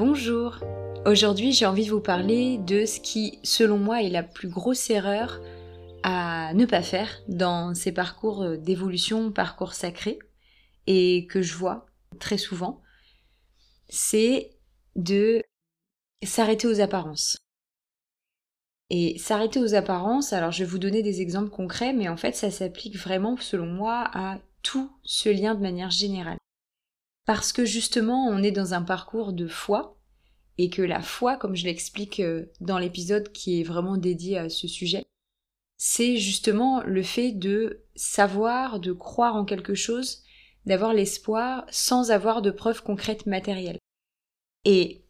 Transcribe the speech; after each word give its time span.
Bonjour 0.00 0.58
Aujourd'hui 1.04 1.52
j'ai 1.52 1.66
envie 1.66 1.84
de 1.84 1.90
vous 1.90 2.00
parler 2.00 2.56
de 2.56 2.86
ce 2.86 3.00
qui, 3.00 3.38
selon 3.42 3.76
moi, 3.76 4.02
est 4.02 4.08
la 4.08 4.22
plus 4.22 4.48
grosse 4.48 4.88
erreur 4.88 5.42
à 6.02 6.54
ne 6.54 6.64
pas 6.64 6.80
faire 6.80 7.20
dans 7.28 7.74
ces 7.74 7.92
parcours 7.92 8.56
d'évolution, 8.56 9.30
parcours 9.30 9.74
sacrés, 9.74 10.18
et 10.86 11.26
que 11.26 11.42
je 11.42 11.54
vois 11.54 11.84
très 12.18 12.38
souvent, 12.38 12.80
c'est 13.90 14.56
de 14.96 15.42
s'arrêter 16.24 16.66
aux 16.66 16.80
apparences. 16.80 17.36
Et 18.88 19.18
s'arrêter 19.18 19.60
aux 19.60 19.74
apparences, 19.74 20.32
alors 20.32 20.50
je 20.50 20.64
vais 20.64 20.70
vous 20.70 20.78
donner 20.78 21.02
des 21.02 21.20
exemples 21.20 21.50
concrets, 21.50 21.92
mais 21.92 22.08
en 22.08 22.16
fait 22.16 22.34
ça 22.34 22.50
s'applique 22.50 22.96
vraiment, 22.96 23.36
selon 23.36 23.66
moi, 23.66 24.08
à 24.14 24.38
tout 24.62 24.90
ce 25.04 25.28
lien 25.28 25.54
de 25.54 25.60
manière 25.60 25.90
générale. 25.90 26.38
Parce 27.32 27.52
que 27.52 27.64
justement, 27.64 28.26
on 28.26 28.42
est 28.42 28.50
dans 28.50 28.74
un 28.74 28.82
parcours 28.82 29.32
de 29.32 29.46
foi, 29.46 29.96
et 30.58 30.68
que 30.68 30.82
la 30.82 31.00
foi, 31.00 31.36
comme 31.36 31.54
je 31.54 31.64
l'explique 31.64 32.18
euh, 32.18 32.46
dans 32.60 32.76
l'épisode 32.76 33.30
qui 33.30 33.60
est 33.60 33.62
vraiment 33.62 33.96
dédié 33.96 34.36
à 34.36 34.48
ce 34.48 34.66
sujet, 34.66 35.04
c'est 35.76 36.16
justement 36.16 36.82
le 36.82 37.04
fait 37.04 37.30
de 37.30 37.84
savoir, 37.94 38.80
de 38.80 38.92
croire 38.92 39.36
en 39.36 39.44
quelque 39.44 39.76
chose, 39.76 40.24
d'avoir 40.66 40.92
l'espoir 40.92 41.66
sans 41.70 42.10
avoir 42.10 42.42
de 42.42 42.50
preuves 42.50 42.82
concrètes 42.82 43.26
matérielles. 43.26 43.78
Et 44.64 45.04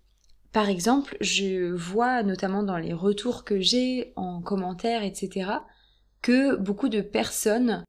par 0.52 0.68
exemple, 0.68 1.16
je 1.22 1.72
vois 1.72 2.22
notamment 2.22 2.62
dans 2.62 2.76
les 2.76 2.92
retours 2.92 3.44
que 3.44 3.60
j'ai 3.60 4.12
en 4.16 4.42
commentaire, 4.42 5.04
etc., 5.04 5.52
que 6.20 6.56
beaucoup 6.56 6.90
de 6.90 7.00
personnes 7.00 7.82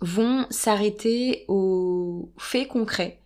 vont 0.00 0.48
s'arrêter 0.50 1.44
aux 1.46 2.32
faits 2.38 2.66
concrets 2.66 3.21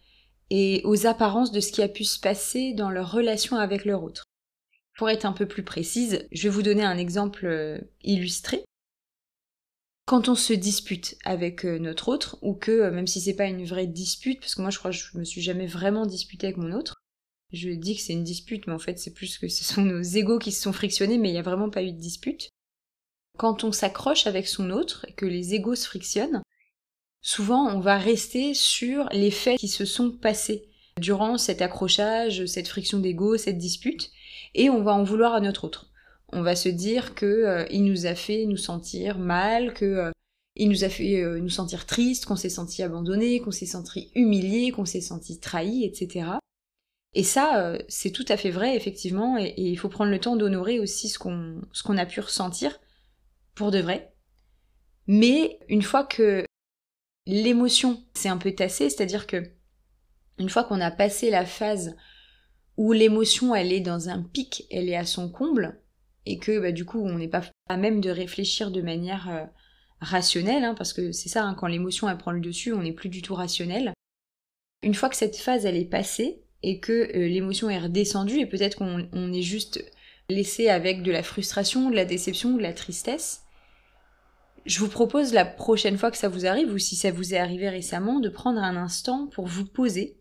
et 0.51 0.83
aux 0.85 1.07
apparences 1.07 1.53
de 1.53 1.61
ce 1.61 1.73
qui 1.73 1.83
a 1.83 1.89
pu 1.89 2.05
se 2.05 2.21
passer 2.21 2.73
dans 2.75 2.91
leur 2.91 3.11
relation 3.11 3.57
avec 3.57 3.85
leur 3.85 4.03
autre. 4.03 4.25
Pour 4.97 5.11
être 5.11 5.27
un 5.27 5.33
peu 5.33 5.47
plus 5.47 5.63
précise, 5.63 6.27
je 6.33 6.45
vais 6.45 6.55
vous 6.55 6.63
donner 6.63 6.85
un 6.85 6.97
exemple 6.97 7.47
euh, 7.47 7.79
illustré. 8.03 8.65
Quand 10.07 10.29
on 10.29 10.35
se 10.37 10.53
dispute 10.53 11.17
avec 11.25 11.67
euh, 11.67 11.79
notre 11.79 12.09
autre, 12.09 12.39
ou 12.41 12.55
que, 12.55 12.71
euh, 12.71 12.91
même 12.91 13.09
si 13.09 13.21
c'est 13.21 13.35
pas 13.35 13.47
une 13.47 13.65
vraie 13.65 13.89
dispute, 13.89 14.41
parce 14.41 14.55
que 14.55 14.63
moi 14.63 14.71
je 14.71 14.79
crois 14.79 14.93
que 14.93 14.97
je 14.97 15.19
me 15.19 15.25
suis 15.25 15.43
jamais 15.43 15.67
vraiment 15.67 16.07
disputée 16.07 16.47
avec 16.47 16.57
mon 16.57 16.73
autre, 16.73 16.95
je 17.53 17.71
dis 17.71 17.97
que 17.97 18.03
c'est 18.03 18.13
une 18.13 18.25
dispute, 18.25 18.67
mais 18.67 18.73
en 18.73 18.79
fait 18.79 18.99
c'est 18.99 19.13
plus 19.13 19.37
que 19.39 19.49
ce 19.49 19.65
sont 19.65 19.83
nos 19.83 20.01
égaux 20.01 20.39
qui 20.39 20.53
se 20.53 20.63
sont 20.63 20.73
frictionnés, 20.73 21.19
mais 21.19 21.29
il 21.29 21.33
n'y 21.33 21.39
a 21.39 21.43
vraiment 21.43 21.71
pas 21.71 21.83
eu 21.83 21.93
de 21.93 21.99
dispute. 21.99 22.51
Quand 23.37 23.65
on 23.65 23.73
s'accroche 23.73 24.27
avec 24.27 24.49
son 24.49 24.71
autre 24.71 25.05
et 25.09 25.13
que 25.13 25.27
les 25.27 25.55
égaux 25.55 25.75
se 25.75 25.87
frictionnent, 25.87 26.41
souvent 27.27 27.67
on 27.67 27.81
va 27.81 27.99
rester 27.99 28.55
sur 28.55 29.09
les 29.11 29.33
faits 29.33 29.59
qui 29.59 29.67
se 29.67 29.85
sont 29.85 30.13
passés 30.13 30.69
durant 31.01 31.39
cet 31.39 31.61
accrochage, 31.61 32.47
cette 32.47 32.69
friction 32.69 33.01
d'ego, 33.01 33.37
cette 33.37 33.59
dispute, 33.59 34.13
et 34.55 34.71
on 34.71 34.83
va 34.83 34.95
en 34.95 35.03
vouloir 35.03 35.35
à 35.35 35.41
notre 35.41 35.65
autre. 35.65 35.91
On 36.33 36.43
va 36.43 36.55
se 36.55 36.69
dire 36.69 37.17
que 37.17 37.27
euh, 37.27 37.67
il 37.71 37.85
nous 37.85 38.07
a 38.07 38.15
fait 38.15 38.47
nous 38.47 38.57
sentir 38.57 39.19
mal, 39.19 39.75
que 39.75 39.85
euh, 39.85 40.11
il 40.55 40.69
nous 40.69 40.85
a 40.85 40.89
fait 40.89 41.21
euh, 41.21 41.41
nous 41.41 41.51
sentir 41.51 41.85
triste, 41.85 42.27
qu'on 42.27 42.37
s'est 42.37 42.49
senti 42.49 42.85
abandonné, 42.85 43.41
qu'on 43.41 43.51
s'est 43.51 43.67
senti 43.67 44.13
humilié, 44.15 44.71
qu'on 44.71 44.85
s'est 44.85 45.01
senti 45.01 45.41
trahi, 45.41 45.85
etc. 45.85 46.31
Et 47.13 47.25
ça, 47.25 47.77
c'est 47.89 48.13
tout 48.13 48.25
à 48.29 48.37
fait 48.37 48.51
vrai, 48.51 48.77
effectivement, 48.77 49.37
et, 49.37 49.53
il 49.57 49.79
faut 49.79 49.89
prendre 49.89 50.13
le 50.13 50.21
temps 50.21 50.37
d'honorer 50.37 50.79
aussi 50.79 51.09
ce 51.09 51.19
qu'on 51.19 51.99
a 51.99 52.07
pu 52.07 52.21
ressentir 52.21 52.79
pour 53.57 53.73
de 53.73 53.81
vrai. 53.81 54.13
Mais 55.09 55.59
une 55.69 55.83
fois 55.83 56.05
que 56.05 56.46
l'émotion 57.27 58.03
s'est 58.15 58.29
un 58.29 58.39
peu 58.39 58.53
tassée, 58.53 58.89
c'est-à-dire 58.91 59.27
que 59.27 59.43
une 60.39 60.49
fois 60.49 60.65
qu'on 60.65 60.81
a 60.81 60.91
passé 60.91 61.31
la 61.31 61.47
phase 61.47 61.97
où 62.77 62.93
l'émotion 62.93 63.55
elle 63.55 63.73
est 63.73 63.81
dans 63.81 64.09
un 64.09 64.23
pic, 64.23 64.67
elle 64.71 64.89
est 64.89 64.97
à 64.97 65.07
son 65.07 65.31
comble, 65.31 65.81
et 66.27 66.39
que 66.39 66.59
bah, 66.59 66.73
du 66.73 66.85
coup 66.85 67.01
on 67.01 67.19
n'est 67.19 67.29
pas 67.29 67.43
à 67.69 67.77
même 67.77 68.01
de 68.01 68.11
réfléchir 68.11 68.71
de 68.71 68.83
manière 68.83 69.31
euh, 69.31 69.45
rationnelle, 70.01 70.65
hein, 70.65 70.75
parce 70.75 70.93
que 70.93 71.13
c'est 71.13 71.29
ça, 71.29 71.45
hein, 71.45 71.55
quand 71.55 71.67
l'émotion 71.67 72.09
elle 72.09 72.19
prend 72.19 72.33
le 72.33 72.41
dessus, 72.41 72.73
on 72.73 72.83
n'est 72.83 72.93
plus 72.93 73.09
du 73.09 73.23
tout 73.23 73.35
rationnel. 73.35 73.93
Une 74.83 74.95
fois 74.95 75.09
que 75.09 75.17
cette 75.17 75.37
phase 75.37 75.65
elle 75.65 75.77
est 75.77 75.85
passée, 75.85 76.43
et 76.63 76.81
que 76.81 76.93
euh, 76.93 77.29
l'émotion 77.29 77.71
est 77.71 77.79
redescendue, 77.79 78.41
et 78.41 78.47
peut-être 78.47 78.77
qu'on 78.77 79.33
est 79.33 79.43
juste 79.43 79.85
laissé 80.29 80.69
avec 80.69 81.03
de 81.03 81.13
la 81.13 81.23
frustration, 81.23 81.91
de 81.91 81.97
la 81.97 82.05
déception, 82.05 82.57
de 82.57 82.63
la 82.63 82.73
tristesse, 82.73 83.46
je 84.67 84.81
vous 84.81 84.89
propose 84.89 85.33
la 85.33 85.45
prochaine 85.45 85.97
fois 85.97 86.11
que 86.11 86.17
ça 86.17 86.29
vous 86.29 86.47
arrive, 86.47 86.73
ou 86.73 86.79
si 86.79 86.97
ça 86.97 87.11
vous 87.11 87.35
est 87.35 87.39
arrivé 87.39 87.69
récemment, 87.69 88.21
de 88.21 88.29
prendre 88.29 88.61
un 88.61 88.77
instant 88.77 89.29
pour 89.29 89.47
vous 89.47 89.65
poser. 89.65 90.19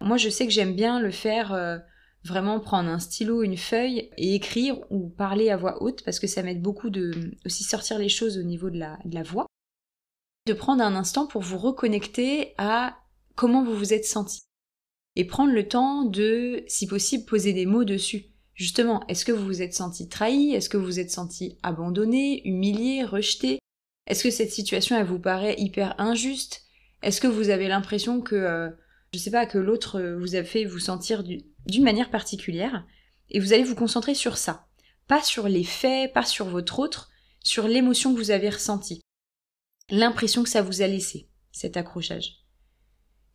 Moi, 0.00 0.16
je 0.16 0.28
sais 0.28 0.46
que 0.46 0.52
j'aime 0.52 0.74
bien 0.74 1.00
le 1.00 1.10
faire 1.10 1.52
euh, 1.52 1.78
vraiment 2.24 2.60
prendre 2.60 2.88
un 2.88 2.98
stylo, 2.98 3.42
une 3.42 3.56
feuille 3.56 4.10
et 4.16 4.34
écrire 4.34 4.78
ou 4.90 5.08
parler 5.08 5.50
à 5.50 5.56
voix 5.56 5.82
haute 5.82 6.04
parce 6.04 6.20
que 6.20 6.26
ça 6.26 6.42
m'aide 6.42 6.62
beaucoup 6.62 6.90
de 6.90 7.32
aussi 7.44 7.64
sortir 7.64 7.98
les 7.98 8.08
choses 8.08 8.38
au 8.38 8.42
niveau 8.42 8.70
de 8.70 8.78
la, 8.78 8.98
de 9.04 9.14
la 9.14 9.22
voix. 9.22 9.46
De 10.46 10.52
prendre 10.52 10.82
un 10.82 10.94
instant 10.94 11.26
pour 11.26 11.42
vous 11.42 11.58
reconnecter 11.58 12.54
à 12.58 12.98
comment 13.34 13.64
vous 13.64 13.76
vous 13.76 13.92
êtes 13.92 14.04
senti. 14.04 14.42
Et 15.16 15.24
prendre 15.24 15.52
le 15.52 15.66
temps 15.66 16.04
de, 16.04 16.62
si 16.68 16.86
possible, 16.86 17.24
poser 17.24 17.52
des 17.52 17.66
mots 17.66 17.84
dessus. 17.84 18.26
Justement, 18.54 19.04
est-ce 19.08 19.24
que 19.24 19.32
vous 19.32 19.44
vous 19.44 19.62
êtes 19.62 19.74
senti 19.74 20.08
trahi? 20.08 20.52
Est-ce 20.52 20.68
que 20.68 20.76
vous 20.76 20.84
vous 20.84 21.00
êtes 21.00 21.10
senti 21.10 21.58
abandonné, 21.62 22.46
humilié, 22.46 23.04
rejeté? 23.04 23.58
Est-ce 24.08 24.22
que 24.22 24.30
cette 24.30 24.50
situation, 24.50 24.96
elle 24.96 25.06
vous 25.06 25.18
paraît 25.18 25.54
hyper 25.58 25.94
injuste? 26.00 26.62
Est-ce 27.02 27.20
que 27.20 27.26
vous 27.26 27.50
avez 27.50 27.68
l'impression 27.68 28.22
que, 28.22 28.34
euh, 28.34 28.70
je 29.12 29.18
sais 29.18 29.30
pas, 29.30 29.44
que 29.44 29.58
l'autre 29.58 30.00
euh, 30.00 30.18
vous 30.18 30.34
a 30.34 30.42
fait 30.42 30.64
vous 30.64 30.78
sentir 30.78 31.22
d'une 31.22 31.84
manière 31.84 32.10
particulière? 32.10 32.86
Et 33.28 33.38
vous 33.38 33.52
allez 33.52 33.64
vous 33.64 33.74
concentrer 33.74 34.14
sur 34.14 34.38
ça. 34.38 34.66
Pas 35.08 35.22
sur 35.22 35.46
les 35.46 35.62
faits, 35.62 36.14
pas 36.14 36.24
sur 36.24 36.46
votre 36.46 36.78
autre, 36.78 37.10
sur 37.44 37.68
l'émotion 37.68 38.14
que 38.14 38.18
vous 38.18 38.30
avez 38.30 38.48
ressentie. 38.48 39.02
L'impression 39.90 40.42
que 40.42 40.48
ça 40.48 40.62
vous 40.62 40.80
a 40.80 40.86
laissé, 40.86 41.28
cet 41.52 41.76
accrochage? 41.76 42.46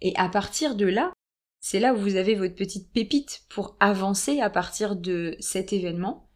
Et 0.02 0.14
à 0.16 0.28
partir 0.28 0.76
de 0.76 0.88
là, 0.88 1.14
c'est 1.60 1.80
là 1.80 1.94
où 1.94 1.98
vous 1.98 2.16
avez 2.16 2.34
votre 2.34 2.56
petite 2.56 2.92
pépite 2.92 3.44
pour 3.48 3.78
avancer 3.80 4.40
à 4.40 4.50
partir 4.50 4.96
de 4.96 5.38
cet 5.40 5.72
événement. 5.72 6.32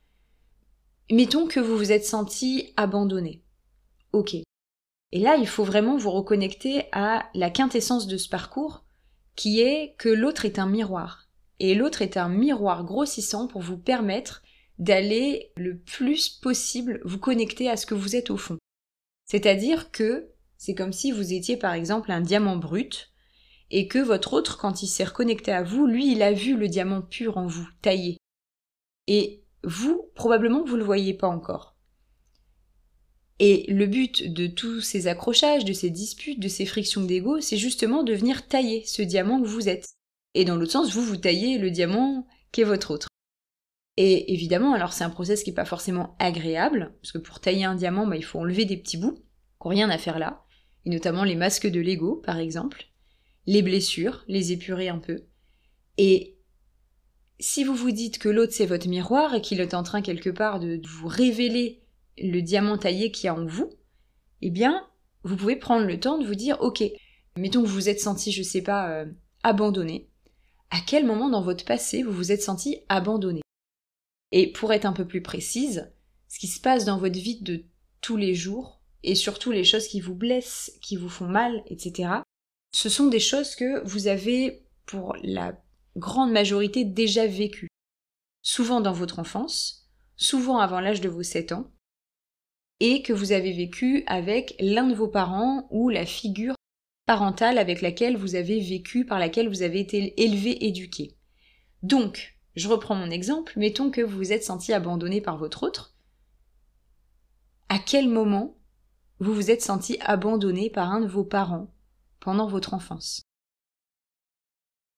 Mettons 1.11 1.47
que 1.47 1.59
vous 1.59 1.75
vous 1.75 1.91
êtes 1.91 2.05
senti 2.05 2.71
abandonné. 2.77 3.43
Ok. 4.13 4.35
Et 5.11 5.19
là, 5.19 5.37
il 5.37 5.47
faut 5.47 5.63
vraiment 5.63 5.97
vous 5.97 6.11
reconnecter 6.11 6.85
à 6.91 7.29
la 7.33 7.49
quintessence 7.49 8.07
de 8.07 8.17
ce 8.17 8.29
parcours, 8.29 8.83
qui 9.35 9.61
est 9.61 9.95
que 9.97 10.09
l'autre 10.09 10.45
est 10.45 10.59
un 10.59 10.67
miroir. 10.67 11.27
Et 11.59 11.75
l'autre 11.75 12.01
est 12.01 12.17
un 12.17 12.29
miroir 12.29 12.83
grossissant 12.83 13.47
pour 13.47 13.61
vous 13.61 13.77
permettre 13.77 14.43
d'aller 14.79 15.51
le 15.55 15.77
plus 15.77 16.29
possible 16.29 17.01
vous 17.03 17.17
connecter 17.17 17.69
à 17.69 17.77
ce 17.77 17.85
que 17.85 17.95
vous 17.95 18.15
êtes 18.15 18.29
au 18.29 18.37
fond. 18.37 18.57
C'est-à-dire 19.25 19.91
que 19.91 20.29
c'est 20.57 20.75
comme 20.75 20.93
si 20.93 21.11
vous 21.11 21.33
étiez 21.33 21.57
par 21.57 21.73
exemple 21.73 22.11
un 22.11 22.21
diamant 22.21 22.57
brut, 22.57 23.11
et 23.69 23.87
que 23.87 23.99
votre 23.99 24.33
autre, 24.33 24.57
quand 24.57 24.81
il 24.81 24.87
s'est 24.87 25.03
reconnecté 25.03 25.51
à 25.51 25.63
vous, 25.63 25.85
lui, 25.87 26.11
il 26.11 26.21
a 26.21 26.31
vu 26.31 26.55
le 26.55 26.69
diamant 26.69 27.01
pur 27.01 27.37
en 27.37 27.47
vous, 27.47 27.67
taillé. 27.81 28.17
Et 29.07 29.43
vous, 29.63 30.09
probablement, 30.15 30.63
vous 30.63 30.77
le 30.77 30.83
voyez 30.83 31.13
pas 31.13 31.27
encore. 31.27 31.76
Et 33.39 33.65
le 33.71 33.85
but 33.85 34.33
de 34.33 34.47
tous 34.47 34.81
ces 34.81 35.07
accrochages, 35.07 35.65
de 35.65 35.73
ces 35.73 35.89
disputes, 35.89 36.39
de 36.39 36.47
ces 36.47 36.65
frictions 36.65 37.03
d'ego, 37.03 37.39
c'est 37.39 37.57
justement 37.57 38.03
de 38.03 38.13
venir 38.13 38.47
tailler 38.47 38.83
ce 38.85 39.03
diamant 39.03 39.41
que 39.41 39.47
vous 39.47 39.69
êtes. 39.69 39.89
Et 40.33 40.43
dans 40.43 40.55
l'autre 40.55 40.71
sens, 40.71 40.91
vous, 40.91 41.03
vous 41.03 41.17
taillez 41.17 41.57
le 41.57 41.69
diamant 41.69 42.27
qui 42.51 42.61
est 42.61 42.65
votre 42.65 42.91
autre. 42.91 43.07
Et 43.97 44.33
évidemment, 44.33 44.73
alors 44.73 44.93
c'est 44.93 45.03
un 45.03 45.09
process 45.09 45.43
qui 45.43 45.49
n'est 45.49 45.55
pas 45.55 45.65
forcément 45.65 46.15
agréable, 46.19 46.93
parce 47.01 47.11
que 47.11 47.17
pour 47.17 47.39
tailler 47.39 47.65
un 47.65 47.75
diamant, 47.75 48.07
bah, 48.07 48.15
il 48.15 48.23
faut 48.23 48.39
enlever 48.39 48.65
des 48.65 48.77
petits 48.77 48.97
bouts, 48.97 49.15
qui 49.15 49.67
n'ont 49.67 49.69
rien 49.69 49.89
à 49.89 49.97
faire 49.97 50.19
là, 50.19 50.45
et 50.85 50.89
notamment 50.89 51.23
les 51.23 51.35
masques 51.35 51.67
de 51.67 51.79
l'ego, 51.79 52.15
par 52.15 52.37
exemple, 52.37 52.85
les 53.47 53.61
blessures, 53.61 54.23
les 54.27 54.51
épurer 54.51 54.89
un 54.89 54.99
peu. 54.99 55.25
Et 55.97 56.37
si 57.39 57.63
vous 57.63 57.75
vous 57.75 57.91
dites 57.91 58.19
que 58.19 58.29
l'autre 58.29 58.53
c'est 58.53 58.65
votre 58.65 58.87
miroir 58.87 59.35
et 59.35 59.41
qu'il 59.41 59.59
est 59.59 59.73
en 59.73 59.83
train 59.83 60.01
quelque 60.01 60.29
part 60.29 60.59
de 60.59 60.79
vous 60.87 61.07
révéler 61.07 61.83
le 62.17 62.41
diamant 62.41 62.77
taillé 62.77 63.11
qu'il 63.11 63.25
y 63.25 63.27
a 63.29 63.35
en 63.35 63.45
vous, 63.45 63.69
eh 64.41 64.49
bien, 64.49 64.87
vous 65.23 65.35
pouvez 65.35 65.55
prendre 65.55 65.85
le 65.85 65.99
temps 65.99 66.17
de 66.17 66.25
vous 66.25 66.35
dire, 66.35 66.57
ok, 66.61 66.83
mettons 67.37 67.61
que 67.61 67.67
vous 67.67 67.73
vous 67.73 67.89
êtes 67.89 67.99
senti, 67.99 68.31
je 68.31 68.43
sais 68.43 68.61
pas, 68.61 68.89
euh, 68.91 69.05
abandonné. 69.43 70.09
À 70.69 70.79
quel 70.85 71.05
moment 71.05 71.29
dans 71.29 71.41
votre 71.41 71.65
passé 71.65 72.03
vous 72.03 72.11
vous 72.11 72.31
êtes 72.31 72.41
senti 72.41 72.79
abandonné? 72.89 73.41
Et 74.31 74.51
pour 74.51 74.73
être 74.73 74.85
un 74.85 74.93
peu 74.93 75.05
plus 75.05 75.21
précise, 75.21 75.91
ce 76.27 76.39
qui 76.39 76.47
se 76.47 76.59
passe 76.59 76.85
dans 76.85 76.97
votre 76.97 77.19
vie 77.19 77.41
de 77.41 77.63
tous 78.01 78.17
les 78.17 78.35
jours, 78.35 78.81
et 79.03 79.15
surtout 79.15 79.51
les 79.51 79.63
choses 79.63 79.87
qui 79.87 80.01
vous 80.01 80.15
blessent, 80.15 80.77
qui 80.81 80.97
vous 80.97 81.09
font 81.09 81.27
mal, 81.27 81.63
etc., 81.67 82.09
ce 82.73 82.89
sont 82.89 83.07
des 83.07 83.19
choses 83.19 83.55
que 83.55 83.83
vous 83.85 84.07
avez, 84.07 84.65
pour 84.85 85.15
la 85.23 85.57
grande 85.95 86.31
majorité, 86.31 86.83
déjà 86.83 87.25
vécues. 87.25 87.69
Souvent 88.41 88.81
dans 88.81 88.93
votre 88.93 89.19
enfance, 89.19 89.89
souvent 90.15 90.59
avant 90.59 90.79
l'âge 90.79 91.01
de 91.01 91.09
vos 91.09 91.23
7 91.23 91.53
ans, 91.53 91.71
et 92.79 93.01
que 93.01 93.13
vous 93.13 93.31
avez 93.31 93.51
vécu 93.51 94.03
avec 94.07 94.55
l'un 94.59 94.87
de 94.87 94.93
vos 94.93 95.07
parents 95.07 95.67
ou 95.71 95.89
la 95.89 96.05
figure 96.05 96.55
parentale 97.05 97.57
avec 97.57 97.81
laquelle 97.81 98.17
vous 98.17 98.35
avez 98.35 98.59
vécu, 98.59 99.05
par 99.05 99.19
laquelle 99.19 99.49
vous 99.49 99.61
avez 99.61 99.79
été 99.79 100.21
élevé, 100.21 100.65
éduqué. 100.65 101.15
Donc, 101.81 102.37
Je 102.57 102.67
reprends 102.67 102.95
mon 102.95 103.11
exemple, 103.11 103.53
mettons 103.55 103.91
que 103.91 104.01
vous 104.01 104.17
vous 104.17 104.33
êtes 104.33 104.43
senti 104.43 104.73
abandonné 104.73 105.21
par 105.21 105.37
votre 105.37 105.61
autre. 105.61 105.95
À 107.69 107.77
quel 107.77 108.09
moment 108.09 108.57
vous 109.19 109.31
vous 109.31 109.51
êtes 109.51 109.61
senti 109.61 109.99
abandonné 110.01 110.71
par 110.71 110.91
un 110.91 111.01
de 111.01 111.05
vos 111.05 111.23
parents 111.23 111.71
pendant 112.19 112.47
votre 112.47 112.73
enfance? 112.73 113.21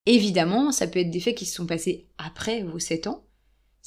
Évidemment, 0.06 0.72
ça 0.72 0.88
peut 0.88 1.00
être 1.00 1.12
des 1.12 1.20
faits 1.20 1.36
qui 1.36 1.46
se 1.46 1.56
sont 1.56 1.66
passés 1.66 2.08
après 2.18 2.64
vos 2.64 2.80
7 2.80 3.08
ans. 3.08 3.26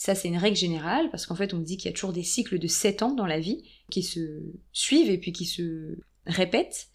Ça, 0.04 0.16
c'est 0.16 0.26
une 0.26 0.36
règle 0.36 0.56
générale, 0.56 1.10
parce 1.12 1.26
qu'en 1.26 1.36
fait, 1.36 1.54
on 1.54 1.60
dit 1.60 1.76
qu'il 1.76 1.88
y 1.88 1.90
a 1.90 1.92
toujours 1.92 2.12
des 2.12 2.24
cycles 2.24 2.58
de 2.58 2.66
7 2.66 3.02
ans 3.02 3.14
dans 3.14 3.24
la 3.24 3.38
vie 3.38 3.62
qui 3.88 4.02
se 4.02 4.42
suivent 4.72 5.08
et 5.08 5.16
puis 5.16 5.30
qui 5.30 5.46
se 5.46 5.96
répètent. 6.26 6.90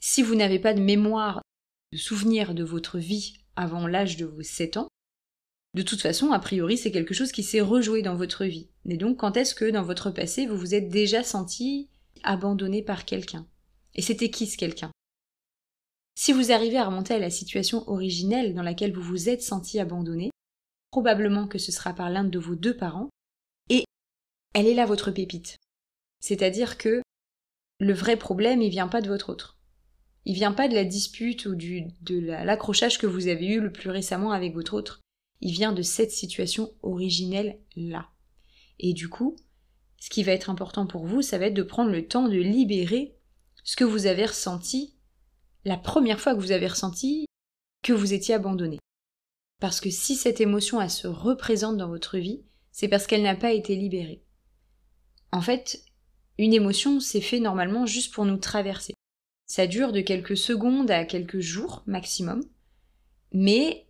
Si 0.00 0.24
vous 0.24 0.34
n'avez 0.34 0.58
pas 0.58 0.74
de 0.74 0.80
mémoire, 0.80 1.40
de 1.92 1.96
souvenir 1.96 2.56
de 2.56 2.64
votre 2.64 2.98
vie 2.98 3.34
avant 3.54 3.86
l'âge 3.86 4.16
de 4.16 4.26
vos 4.26 4.42
7 4.42 4.78
ans, 4.78 4.88
de 5.74 5.82
toute 5.82 6.00
façon, 6.00 6.32
a 6.32 6.40
priori, 6.40 6.76
c'est 6.76 6.90
quelque 6.90 7.14
chose 7.14 7.30
qui 7.30 7.44
s'est 7.44 7.60
rejoué 7.60 8.02
dans 8.02 8.16
votre 8.16 8.44
vie. 8.44 8.68
Et 8.86 8.96
donc, 8.96 9.18
quand 9.18 9.36
est-ce 9.36 9.54
que 9.54 9.70
dans 9.70 9.84
votre 9.84 10.10
passé, 10.10 10.44
vous 10.44 10.58
vous 10.58 10.74
êtes 10.74 10.88
déjà 10.88 11.22
senti 11.22 11.88
abandonné 12.24 12.82
par 12.82 13.04
quelqu'un? 13.04 13.46
Et 13.94 14.02
c'était 14.02 14.30
qui 14.30 14.48
ce 14.48 14.56
quelqu'un? 14.56 14.90
Si 16.16 16.32
vous 16.32 16.50
arrivez 16.50 16.78
à 16.78 16.86
remonter 16.86 17.14
à 17.14 17.20
la 17.20 17.30
situation 17.30 17.88
originelle 17.88 18.54
dans 18.54 18.64
laquelle 18.64 18.92
vous 18.92 19.02
vous 19.02 19.28
êtes 19.28 19.42
senti 19.42 19.78
abandonné, 19.78 20.30
probablement 20.90 21.46
que 21.46 21.58
ce 21.58 21.72
sera 21.72 21.92
par 21.94 22.10
l'un 22.10 22.24
de 22.24 22.38
vos 22.38 22.54
deux 22.54 22.76
parents, 22.76 23.10
et 23.68 23.84
elle 24.54 24.66
est 24.66 24.74
là 24.74 24.86
votre 24.86 25.10
pépite. 25.10 25.58
C'est-à-dire 26.20 26.78
que 26.78 27.02
le 27.80 27.92
vrai 27.92 28.16
problème, 28.16 28.62
il 28.62 28.70
vient 28.70 28.88
pas 28.88 29.00
de 29.00 29.08
votre 29.08 29.30
autre. 29.30 29.58
Il 30.24 30.34
vient 30.34 30.52
pas 30.52 30.68
de 30.68 30.74
la 30.74 30.84
dispute 30.84 31.46
ou 31.46 31.54
de 31.54 32.20
l'accrochage 32.20 32.98
que 32.98 33.06
vous 33.06 33.28
avez 33.28 33.46
eu 33.46 33.60
le 33.60 33.72
plus 33.72 33.90
récemment 33.90 34.32
avec 34.32 34.52
votre 34.52 34.74
autre. 34.74 35.00
Il 35.40 35.52
vient 35.52 35.72
de 35.72 35.82
cette 35.82 36.10
situation 36.10 36.72
originelle 36.82 37.60
là. 37.76 38.10
Et 38.78 38.92
du 38.92 39.08
coup, 39.08 39.36
ce 39.98 40.10
qui 40.10 40.22
va 40.22 40.32
être 40.32 40.50
important 40.50 40.86
pour 40.86 41.06
vous, 41.06 41.22
ça 41.22 41.38
va 41.38 41.46
être 41.46 41.54
de 41.54 41.62
prendre 41.62 41.90
le 41.90 42.06
temps 42.06 42.28
de 42.28 42.36
libérer 42.36 43.16
ce 43.64 43.76
que 43.76 43.84
vous 43.84 44.06
avez 44.06 44.26
ressenti 44.26 44.96
la 45.64 45.76
première 45.76 46.20
fois 46.20 46.34
que 46.34 46.40
vous 46.40 46.52
avez 46.52 46.66
ressenti 46.66 47.26
que 47.82 47.92
vous 47.92 48.12
étiez 48.12 48.34
abandonné. 48.34 48.78
Parce 49.60 49.80
que 49.80 49.90
si 49.90 50.14
cette 50.14 50.40
émotion 50.40 50.80
elle 50.80 50.90
se 50.90 51.08
représente 51.08 51.76
dans 51.76 51.88
votre 51.88 52.18
vie, 52.18 52.42
c'est 52.70 52.88
parce 52.88 53.06
qu'elle 53.06 53.22
n'a 53.22 53.34
pas 53.34 53.52
été 53.52 53.74
libérée. 53.74 54.22
En 55.32 55.40
fait, 55.40 55.84
une 56.38 56.54
émotion, 56.54 57.00
c'est 57.00 57.20
fait 57.20 57.40
normalement 57.40 57.84
juste 57.84 58.14
pour 58.14 58.24
nous 58.24 58.36
traverser. 58.36 58.94
Ça 59.46 59.66
dure 59.66 59.92
de 59.92 60.00
quelques 60.00 60.36
secondes 60.36 60.90
à 60.90 61.04
quelques 61.04 61.40
jours 61.40 61.82
maximum, 61.86 62.44
mais 63.32 63.86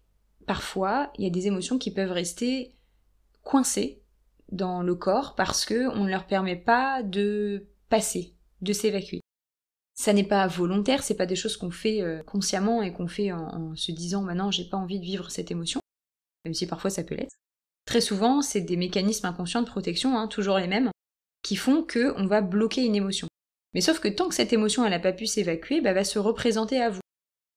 parfois, 0.46 1.12
il 1.18 1.24
y 1.24 1.26
a 1.26 1.30
des 1.30 1.46
émotions 1.46 1.78
qui 1.78 1.90
peuvent 1.90 2.12
rester 2.12 2.74
coincées 3.42 4.02
dans 4.50 4.82
le 4.82 4.94
corps 4.94 5.34
parce 5.34 5.66
qu'on 5.66 6.04
ne 6.04 6.08
leur 6.10 6.26
permet 6.26 6.56
pas 6.56 7.02
de 7.02 7.66
passer, 7.88 8.34
de 8.62 8.72
s'évacuer. 8.72 9.20
Ça 9.98 10.12
n'est 10.12 10.22
pas 10.22 10.46
volontaire, 10.46 11.02
c'est 11.02 11.16
pas 11.16 11.26
des 11.26 11.34
choses 11.34 11.56
qu'on 11.56 11.72
fait 11.72 12.02
euh, 12.02 12.22
consciemment 12.22 12.82
et 12.82 12.92
qu'on 12.92 13.08
fait 13.08 13.32
en, 13.32 13.74
se 13.74 13.90
disant 13.90 14.22
maintenant 14.22 14.52
j'ai 14.52 14.64
pas 14.64 14.76
envie 14.76 15.00
de 15.00 15.04
vivre 15.04 15.28
cette 15.28 15.50
émotion, 15.50 15.80
même 16.44 16.54
si 16.54 16.68
parfois 16.68 16.90
ça 16.90 17.02
peut 17.02 17.16
l'être. 17.16 17.34
Très 17.84 18.00
souvent, 18.00 18.40
c'est 18.40 18.60
des 18.60 18.76
mécanismes 18.76 19.26
inconscients 19.26 19.62
de 19.62 19.66
protection, 19.66 20.16
hein, 20.16 20.28
toujours 20.28 20.58
les 20.58 20.68
mêmes, 20.68 20.92
qui 21.42 21.56
font 21.56 21.84
qu'on 21.84 22.26
va 22.28 22.42
bloquer 22.42 22.84
une 22.84 22.94
émotion. 22.94 23.26
Mais 23.74 23.80
sauf 23.80 23.98
que 23.98 24.06
tant 24.06 24.28
que 24.28 24.36
cette 24.36 24.52
émotion 24.52 24.84
elle 24.84 24.92
n'a 24.92 25.00
pas 25.00 25.12
pu 25.12 25.26
s'évacuer, 25.26 25.80
bah, 25.80 25.92
va 25.94 26.04
se 26.04 26.20
représenter 26.20 26.80
à 26.80 26.90
vous. 26.90 27.00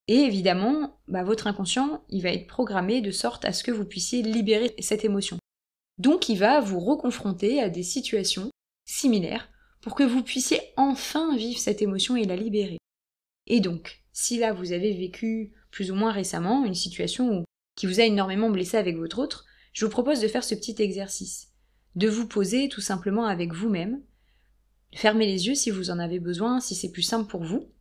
Et 0.07 0.21
évidemment, 0.21 0.97
bah, 1.07 1.23
votre 1.23 1.45
inconscient, 1.45 2.03
il 2.09 2.23
va 2.23 2.29
être 2.29 2.47
programmé 2.47 3.01
de 3.01 3.11
sorte 3.11 3.45
à 3.45 3.53
ce 3.53 3.63
que 3.63 3.71
vous 3.71 3.85
puissiez 3.85 4.23
libérer 4.23 4.73
cette 4.79 5.05
émotion. 5.05 5.37
Donc 5.99 6.27
il 6.27 6.39
va 6.39 6.59
vous 6.59 6.79
reconfronter 6.79 7.61
à 7.61 7.69
des 7.69 7.83
situations 7.83 8.49
similaires 8.87 9.50
pour 9.81 9.95
que 9.95 10.03
vous 10.03 10.23
puissiez 10.23 10.61
enfin 10.77 11.35
vivre 11.35 11.59
cette 11.59 11.81
émotion 11.81 12.15
et 12.15 12.25
la 12.25 12.35
libérer. 12.35 12.77
Et 13.47 13.59
donc, 13.59 14.03
si 14.13 14.37
là 14.37 14.53
vous 14.53 14.71
avez 14.71 14.93
vécu 14.93 15.53
plus 15.71 15.91
ou 15.91 15.95
moins 15.95 16.11
récemment 16.11 16.65
une 16.65 16.75
situation 16.75 17.43
qui 17.75 17.87
vous 17.87 17.99
a 17.99 18.03
énormément 18.03 18.49
blessé 18.49 18.77
avec 18.77 18.97
votre 18.97 19.19
autre, 19.19 19.45
je 19.73 19.85
vous 19.85 19.91
propose 19.91 20.19
de 20.19 20.27
faire 20.27 20.43
ce 20.43 20.55
petit 20.55 20.75
exercice, 20.81 21.49
de 21.95 22.07
vous 22.07 22.27
poser 22.27 22.69
tout 22.69 22.81
simplement 22.81 23.25
avec 23.25 23.53
vous-même, 23.53 24.01
fermer 24.93 25.25
les 25.25 25.47
yeux 25.47 25.55
si 25.55 25.71
vous 25.71 25.89
en 25.89 25.99
avez 25.99 26.19
besoin, 26.19 26.59
si 26.59 26.75
c'est 26.75 26.91
plus 26.91 27.01
simple 27.01 27.29
pour 27.29 27.43
vous, 27.43 27.71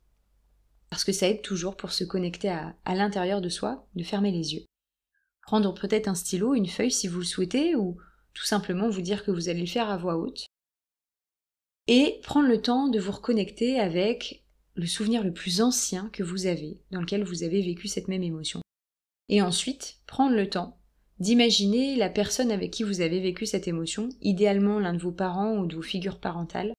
parce 0.89 1.05
que 1.05 1.13
ça 1.13 1.29
aide 1.29 1.43
toujours 1.43 1.77
pour 1.77 1.93
se 1.93 2.05
connecter 2.05 2.49
à, 2.49 2.75
à 2.85 2.95
l'intérieur 2.95 3.41
de 3.41 3.49
soi, 3.49 3.87
de 3.95 4.05
fermer 4.05 4.31
les 4.31 4.55
yeux. 4.55 4.65
Prendre 5.43 5.75
peut-être 5.75 6.09
un 6.09 6.15
stylo, 6.15 6.55
une 6.55 6.69
feuille 6.69 6.93
si 6.93 7.09
vous 7.09 7.19
le 7.19 7.25
souhaitez, 7.25 7.75
ou 7.75 7.97
tout 8.35 8.45
simplement 8.45 8.89
vous 8.89 9.01
dire 9.01 9.25
que 9.25 9.33
vous 9.33 9.49
allez 9.49 9.61
le 9.61 9.67
faire 9.67 9.91
à 9.91 9.97
voix 9.97 10.17
haute, 10.17 10.47
et 11.91 12.21
prendre 12.23 12.49
le 12.49 12.63
temps 12.63 12.87
de 12.87 13.01
vous 13.01 13.11
reconnecter 13.11 13.81
avec 13.81 14.45
le 14.77 14.87
souvenir 14.87 15.25
le 15.25 15.33
plus 15.33 15.61
ancien 15.61 16.09
que 16.13 16.23
vous 16.23 16.47
avez, 16.47 16.79
dans 16.93 17.01
lequel 17.01 17.25
vous 17.25 17.43
avez 17.43 17.61
vécu 17.61 17.89
cette 17.89 18.07
même 18.07 18.23
émotion. 18.23 18.61
Et 19.29 19.43
ensuite, 19.43 19.99
prendre 20.07 20.37
le 20.37 20.49
temps 20.49 20.79
d'imaginer 21.19 21.97
la 21.97 22.09
personne 22.09 22.53
avec 22.53 22.71
qui 22.71 22.85
vous 22.85 23.01
avez 23.01 23.19
vécu 23.19 23.45
cette 23.45 23.67
émotion, 23.67 24.09
idéalement 24.23 24.79
l'un 24.79 24.95
de 24.95 25.03
vos 25.03 25.11
parents 25.11 25.59
ou 25.59 25.67
de 25.67 25.75
vos 25.75 25.83
figures 25.83 26.21
parentales, 26.21 26.73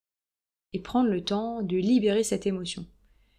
et 0.72 0.80
prendre 0.80 1.10
le 1.10 1.26
temps 1.26 1.62
de 1.62 1.76
libérer 1.76 2.24
cette 2.24 2.48
émotion. 2.48 2.88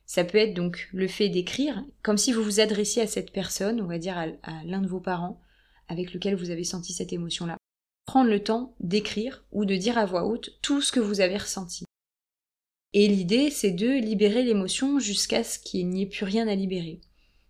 Ça 0.05 0.25
peut 0.25 0.37
être 0.37 0.55
donc 0.55 0.91
le 0.93 1.09
fait 1.09 1.31
d'écrire, 1.31 1.83
comme 2.03 2.19
si 2.19 2.35
vous 2.35 2.43
vous 2.43 2.61
adressiez 2.61 3.01
à 3.01 3.07
cette 3.07 3.33
personne, 3.33 3.81
on 3.81 3.87
va 3.87 3.97
dire 3.97 4.19
à, 4.19 4.27
à 4.43 4.63
l'un 4.65 4.83
de 4.83 4.89
vos 4.89 5.01
parents, 5.01 5.41
avec 5.89 6.13
lequel 6.13 6.35
vous 6.35 6.51
avez 6.51 6.65
senti 6.65 6.93
cette 6.93 7.15
émotion-là 7.15 7.57
prendre 8.07 8.31
le 8.31 8.43
temps 8.43 8.75
d'écrire 8.81 9.45
ou 9.53 9.65
de 9.65 9.77
dire 9.77 9.99
à 9.99 10.07
voix 10.07 10.25
haute 10.25 10.51
tout 10.63 10.81
ce 10.81 10.93
que 10.93 11.01
vous 11.01 11.21
avez 11.21 11.37
ressenti. 11.37 11.85
Et 12.95 13.09
l'idée, 13.09 13.51
c'est 13.51 13.71
de 13.71 13.89
libérer 13.89 14.43
l'émotion 14.43 14.99
jusqu'à 14.99 15.45
ce 15.45 15.59
qu'il 15.59 15.89
n'y 15.89 16.03
ait 16.03 16.07
plus 16.07 16.25
rien 16.25 16.47
à 16.47 16.55
libérer. 16.55 17.01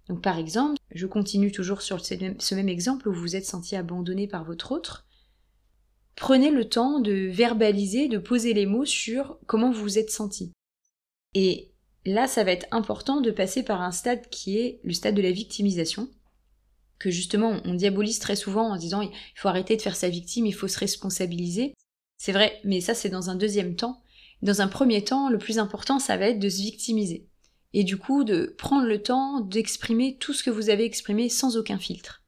Donc 0.08 0.22
par 0.22 0.38
exemple, 0.38 0.78
je 0.90 1.06
continue 1.06 1.52
toujours 1.52 1.82
sur 1.82 2.04
ce 2.04 2.54
même 2.54 2.68
exemple 2.68 3.08
où 3.08 3.12
vous 3.12 3.20
vous 3.20 3.36
êtes 3.36 3.46
senti 3.46 3.76
abandonné 3.76 4.26
par 4.26 4.44
votre 4.44 4.72
autre. 4.72 5.06
Prenez 6.16 6.50
le 6.50 6.68
temps 6.68 7.00
de 7.00 7.12
verbaliser, 7.12 8.08
de 8.08 8.18
poser 8.18 8.52
les 8.52 8.66
mots 8.66 8.84
sur 8.84 9.38
comment 9.46 9.72
vous 9.72 9.82
vous 9.82 9.98
êtes 9.98 10.10
senti. 10.10 10.52
Et 11.34 11.72
là, 12.04 12.26
ça 12.26 12.44
va 12.44 12.52
être 12.52 12.66
important 12.70 13.20
de 13.20 13.30
passer 13.30 13.62
par 13.62 13.80
un 13.80 13.92
stade 13.92 14.28
qui 14.28 14.58
est 14.58 14.80
le 14.84 14.92
stade 14.92 15.14
de 15.14 15.22
la 15.22 15.32
victimisation, 15.32 16.10
que 17.02 17.10
justement 17.10 17.60
on 17.64 17.74
diabolise 17.74 18.18
très 18.18 18.36
souvent 18.36 18.70
en 18.70 18.76
disant 18.76 19.02
il 19.02 19.10
faut 19.34 19.48
arrêter 19.48 19.76
de 19.76 19.82
faire 19.82 19.96
sa 19.96 20.08
victime, 20.08 20.46
il 20.46 20.54
faut 20.54 20.68
se 20.68 20.78
responsabiliser. 20.78 21.74
C'est 22.16 22.32
vrai, 22.32 22.60
mais 22.64 22.80
ça 22.80 22.94
c'est 22.94 23.08
dans 23.08 23.30
un 23.30 23.34
deuxième 23.34 23.74
temps. 23.74 24.02
Dans 24.42 24.60
un 24.60 24.68
premier 24.68 25.04
temps, 25.04 25.28
le 25.28 25.38
plus 25.38 25.58
important, 25.58 25.98
ça 25.98 26.16
va 26.16 26.28
être 26.28 26.38
de 26.38 26.48
se 26.48 26.62
victimiser. 26.62 27.28
Et 27.74 27.84
du 27.84 27.96
coup, 27.96 28.24
de 28.24 28.54
prendre 28.58 28.86
le 28.86 29.02
temps 29.02 29.40
d'exprimer 29.40 30.16
tout 30.18 30.32
ce 30.32 30.42
que 30.42 30.50
vous 30.50 30.68
avez 30.68 30.84
exprimé 30.84 31.28
sans 31.28 31.56
aucun 31.56 31.78
filtre. 31.78 32.22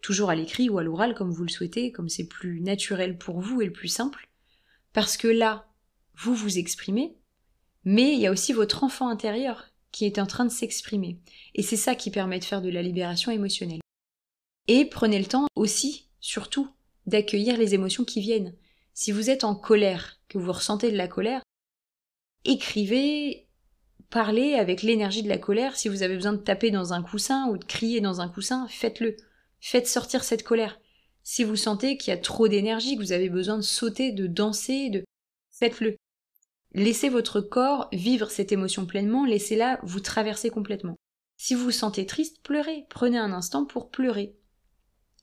Toujours 0.00 0.30
à 0.30 0.34
l'écrit 0.34 0.70
ou 0.70 0.78
à 0.78 0.82
l'oral, 0.82 1.14
comme 1.14 1.32
vous 1.32 1.44
le 1.44 1.50
souhaitez, 1.50 1.92
comme 1.92 2.08
c'est 2.08 2.28
plus 2.28 2.60
naturel 2.60 3.18
pour 3.18 3.40
vous 3.40 3.60
et 3.60 3.66
le 3.66 3.72
plus 3.72 3.88
simple. 3.88 4.28
Parce 4.92 5.16
que 5.16 5.28
là, 5.28 5.66
vous 6.16 6.34
vous 6.34 6.58
exprimez, 6.58 7.16
mais 7.84 8.14
il 8.14 8.20
y 8.20 8.26
a 8.26 8.32
aussi 8.32 8.52
votre 8.52 8.84
enfant 8.84 9.08
intérieur 9.08 9.66
qui 9.92 10.06
est 10.06 10.18
en 10.18 10.26
train 10.26 10.44
de 10.44 10.50
s'exprimer. 10.50 11.18
Et 11.54 11.62
c'est 11.62 11.76
ça 11.76 11.94
qui 11.94 12.10
permet 12.10 12.38
de 12.38 12.44
faire 12.44 12.62
de 12.62 12.70
la 12.70 12.82
libération 12.82 13.30
émotionnelle. 13.30 13.83
Et 14.66 14.86
prenez 14.86 15.18
le 15.18 15.26
temps 15.26 15.46
aussi, 15.54 16.08
surtout, 16.20 16.68
d'accueillir 17.06 17.58
les 17.58 17.74
émotions 17.74 18.04
qui 18.04 18.20
viennent. 18.20 18.54
Si 18.94 19.12
vous 19.12 19.28
êtes 19.28 19.44
en 19.44 19.54
colère, 19.54 20.20
que 20.28 20.38
vous 20.38 20.52
ressentez 20.52 20.90
de 20.90 20.96
la 20.96 21.08
colère, 21.08 21.42
écrivez, 22.44 23.48
parlez 24.08 24.54
avec 24.54 24.82
l'énergie 24.82 25.22
de 25.22 25.28
la 25.28 25.38
colère. 25.38 25.76
Si 25.76 25.88
vous 25.88 26.02
avez 26.02 26.14
besoin 26.14 26.32
de 26.32 26.38
taper 26.38 26.70
dans 26.70 26.92
un 26.92 27.02
coussin 27.02 27.48
ou 27.48 27.58
de 27.58 27.64
crier 27.64 28.00
dans 28.00 28.20
un 28.20 28.28
coussin, 28.28 28.66
faites-le. 28.68 29.16
Faites 29.60 29.88
sortir 29.88 30.24
cette 30.24 30.44
colère. 30.44 30.78
Si 31.22 31.42
vous 31.42 31.56
sentez 31.56 31.96
qu'il 31.96 32.12
y 32.12 32.16
a 32.16 32.20
trop 32.20 32.48
d'énergie, 32.48 32.96
que 32.96 33.02
vous 33.02 33.12
avez 33.12 33.30
besoin 33.30 33.56
de 33.56 33.62
sauter, 33.62 34.12
de 34.12 34.26
danser, 34.26 34.90
de 34.90 35.04
faites-le. 35.50 35.96
Laissez 36.72 37.08
votre 37.08 37.40
corps 37.40 37.88
vivre 37.92 38.30
cette 38.30 38.52
émotion 38.52 38.84
pleinement, 38.84 39.24
laissez-la 39.24 39.78
vous 39.82 40.00
traverser 40.00 40.50
complètement. 40.50 40.96
Si 41.36 41.54
vous 41.54 41.64
vous 41.64 41.70
sentez 41.70 42.06
triste, 42.06 42.42
pleurez. 42.42 42.86
Prenez 42.90 43.18
un 43.18 43.32
instant 43.32 43.64
pour 43.64 43.90
pleurer. 43.90 44.34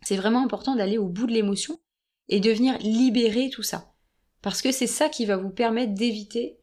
C'est 0.03 0.15
vraiment 0.15 0.43
important 0.43 0.75
d'aller 0.75 0.98
au 0.98 1.08
bout 1.08 1.27
de 1.27 1.34
l'émotion 1.34 1.79
et 2.29 2.39
de 2.39 2.51
venir 2.51 2.77
libérer 2.79 3.50
tout 3.50 3.63
ça. 3.63 3.93
Parce 4.41 4.62
que 4.62 4.72
c'est 4.72 4.88
ça 4.88 5.10
qui 5.10 5.25
va 5.25 5.38
vous 5.38 5.51
permettre 5.51 5.93
d'éviter 5.93 6.58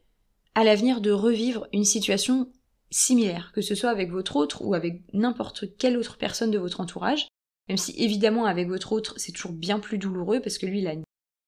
à 0.54 0.64
l'avenir 0.64 1.00
de 1.00 1.12
revivre 1.12 1.68
une 1.72 1.84
situation 1.84 2.50
similaire, 2.90 3.52
que 3.52 3.60
ce 3.60 3.74
soit 3.74 3.90
avec 3.90 4.10
votre 4.10 4.36
autre 4.36 4.62
ou 4.64 4.74
avec 4.74 5.02
n'importe 5.12 5.76
quelle 5.76 5.96
autre 5.96 6.16
personne 6.16 6.50
de 6.50 6.58
votre 6.58 6.80
entourage, 6.80 7.28
même 7.68 7.76
si 7.76 7.92
évidemment 8.02 8.46
avec 8.46 8.66
votre 8.66 8.92
autre 8.92 9.14
c'est 9.18 9.32
toujours 9.32 9.52
bien 9.52 9.78
plus 9.78 9.98
douloureux 9.98 10.40
parce 10.40 10.58
que 10.58 10.66
lui 10.66 10.80
il 10.80 10.86
a 10.86 10.94
une 10.94 11.04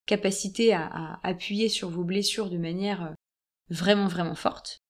capacité 0.07 0.73
à, 0.75 0.87
à 0.87 1.27
appuyer 1.27 1.69
sur 1.69 1.89
vos 1.89 2.05
blessures 2.05 2.51
de 2.51 2.59
manière 2.59 3.05
euh, 3.05 3.15
vraiment 3.71 4.07
vraiment 4.07 4.35
forte. 4.35 4.81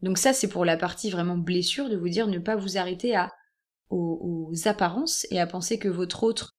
Donc 0.00 0.16
ça 0.16 0.32
c'est 0.32 0.48
pour 0.48 0.64
la 0.64 0.76
partie 0.76 1.10
vraiment 1.10 1.36
blessure 1.36 1.90
de 1.90 1.96
vous 1.96 2.08
dire 2.08 2.26
ne 2.26 2.38
pas 2.38 2.56
vous 2.56 2.78
arrêter 2.78 3.14
à 3.14 3.32
aux, 3.90 4.52
apparences 4.64 5.26
et 5.30 5.38
à 5.38 5.46
penser 5.46 5.78
que 5.78 5.88
votre 5.88 6.24
autre, 6.24 6.56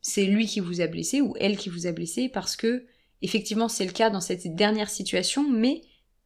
c'est 0.00 0.24
lui 0.24 0.46
qui 0.46 0.60
vous 0.60 0.80
a 0.80 0.86
blessé 0.86 1.20
ou 1.20 1.34
elle 1.38 1.56
qui 1.56 1.68
vous 1.68 1.86
a 1.86 1.92
blessé 1.92 2.28
parce 2.28 2.56
que, 2.56 2.86
effectivement, 3.22 3.68
c'est 3.68 3.84
le 3.84 3.92
cas 3.92 4.10
dans 4.10 4.20
cette 4.20 4.54
dernière 4.54 4.90
situation, 4.90 5.48
mais 5.48 5.82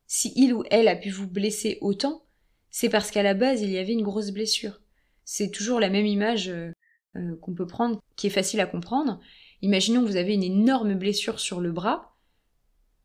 si 0.06 0.32
il 0.36 0.52
ou 0.52 0.64
elle 0.70 0.88
a 0.88 0.96
pu 0.96 1.10
vous 1.10 1.28
blesser 1.28 1.78
autant, 1.80 2.24
c'est 2.70 2.88
parce 2.88 3.10
qu'à 3.10 3.22
la 3.22 3.34
base, 3.34 3.62
il 3.62 3.70
y 3.70 3.78
avait 3.78 3.92
une 3.92 4.02
grosse 4.02 4.30
blessure. 4.30 4.80
C'est 5.24 5.50
toujours 5.50 5.80
la 5.80 5.90
même 5.90 6.06
image 6.06 6.48
euh, 6.48 6.72
euh, 7.16 7.36
qu'on 7.40 7.54
peut 7.54 7.66
prendre, 7.66 8.02
qui 8.16 8.26
est 8.26 8.30
facile 8.30 8.60
à 8.60 8.66
comprendre. 8.66 9.20
Imaginons 9.62 10.02
que 10.02 10.08
vous 10.08 10.16
avez 10.16 10.34
une 10.34 10.42
énorme 10.42 10.94
blessure 10.94 11.40
sur 11.40 11.60
le 11.60 11.72
bras, 11.72 12.14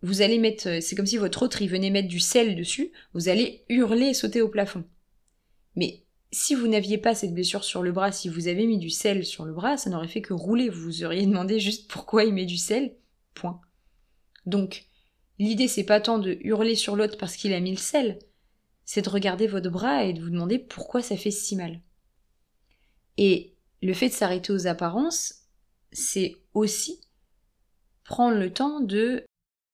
vous 0.01 0.21
allez 0.21 0.37
mettre, 0.37 0.67
euh, 0.67 0.81
c'est 0.81 0.95
comme 0.95 1.05
si 1.05 1.17
votre 1.17 1.43
autre 1.43 1.61
il 1.61 1.69
venait 1.69 1.89
mettre 1.89 2.07
du 2.07 2.19
sel 2.19 2.55
dessus, 2.55 2.91
vous 3.13 3.29
allez 3.29 3.63
hurler 3.69 4.07
et 4.07 4.13
sauter 4.13 4.41
au 4.41 4.49
plafond. 4.49 4.83
Mais 5.75 6.03
si 6.31 6.53
vous 6.53 6.67
n'aviez 6.67 6.97
pas 6.97 7.15
cette 7.15 7.33
blessure 7.33 7.63
sur 7.63 7.81
le 7.81 7.91
bras, 7.91 8.11
si 8.11 8.29
vous 8.29 8.47
avez 8.47 8.65
mis 8.65 8.77
du 8.77 8.89
sel 8.89 9.25
sur 9.25 9.45
le 9.45 9.53
bras, 9.53 9.77
ça 9.77 9.89
n'aurait 9.89 10.07
fait 10.07 10.21
que 10.21 10.33
rouler. 10.33 10.69
Vous 10.69 10.81
vous 10.81 11.03
auriez 11.03 11.25
demandé 11.25 11.59
juste 11.59 11.89
pourquoi 11.89 12.23
il 12.23 12.33
met 12.33 12.45
du 12.45 12.57
sel. 12.57 12.95
Point. 13.33 13.61
Donc, 14.45 14.85
l'idée 15.39 15.67
c'est 15.67 15.83
pas 15.83 16.01
tant 16.01 16.19
de 16.19 16.37
hurler 16.41 16.75
sur 16.75 16.95
l'autre 16.95 17.17
parce 17.17 17.35
qu'il 17.35 17.53
a 17.53 17.59
mis 17.59 17.71
le 17.71 17.77
sel, 17.77 18.19
c'est 18.85 19.03
de 19.03 19.09
regarder 19.09 19.47
votre 19.47 19.69
bras 19.69 20.03
et 20.03 20.13
de 20.13 20.21
vous 20.21 20.29
demander 20.29 20.59
pourquoi 20.59 21.01
ça 21.01 21.17
fait 21.17 21.31
si 21.31 21.55
mal. 21.55 21.81
Et 23.17 23.55
le 23.81 23.93
fait 23.93 24.09
de 24.09 24.13
s'arrêter 24.13 24.51
aux 24.51 24.67
apparences, 24.67 25.45
c'est 25.91 26.35
aussi 26.53 27.01
prendre 28.03 28.37
le 28.37 28.51
temps 28.51 28.79
de 28.81 29.23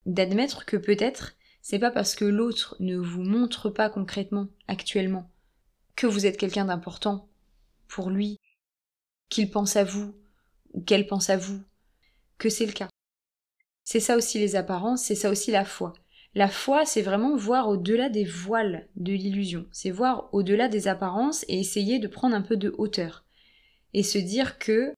d'admettre 0.06 0.66
que 0.66 0.78
peut-être 0.78 1.36
c'est 1.62 1.80
pas 1.80 1.90
parce 1.90 2.16
que 2.16 2.26
l'autre 2.26 2.76
ne 2.80 2.96
vous 2.96 3.24
montre 3.24 3.72
pas 3.72 3.90
concrètement, 3.90 4.50
actuellement, 4.68 5.32
que 5.96 6.08
vous 6.08 6.26
êtes 6.26 6.38
quelqu'un 6.38 6.66
d'important 6.66 7.28
pour 7.88 8.10
lui, 8.10 8.40
qu'il 9.30 9.50
pense 9.50 9.76
à 9.76 9.84
vous, 9.84 10.14
ou 10.74 10.82
qu'elle 10.82 11.08
pense 11.08 11.30
à 11.30 11.38
vous, 11.38 11.62
que 12.38 12.50
c'est 12.50 12.66
le 12.66 12.74
cas. 12.74 12.90
C'est 13.84 14.00
ça 14.00 14.18
aussi 14.18 14.40
les 14.40 14.56
apparences, 14.56 15.04
c'est 15.04 15.16
ça 15.16 15.30
aussi 15.30 15.52
la 15.52 15.66
foi. 15.66 15.94
La 16.34 16.50
foi, 16.50 16.86
c'est 16.86 17.02
vraiment 17.02 17.38
voir 17.38 17.70
au-delà 17.70 18.10
des 18.10 18.26
voiles 18.26 18.90
de 18.98 19.14
l'illusion, 19.14 19.68
c'est 19.72 19.92
voir 19.92 20.28
au-delà 20.34 20.68
des 20.68 20.88
apparences 20.88 21.46
et 21.48 21.60
essayer 21.60 22.00
de 22.00 22.08
prendre 22.08 22.36
un 22.36 22.42
peu 22.42 22.58
de 22.58 22.76
hauteur. 22.78 23.24
Et 23.94 24.04
se 24.04 24.18
dire 24.18 24.60
que 24.60 24.94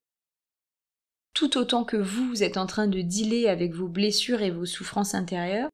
tout 1.34 1.56
autant 1.56 1.84
que 1.84 1.96
vous, 1.96 2.42
êtes 2.42 2.56
en 2.56 2.66
train 2.66 2.88
de 2.88 3.00
dealer 3.00 3.46
avec 3.46 3.72
vos 3.72 3.86
blessures 3.86 4.42
et 4.42 4.50
vos 4.50 4.66
souffrances 4.66 5.14
intérieures, 5.14 5.68